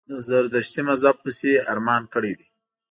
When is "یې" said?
1.55-1.63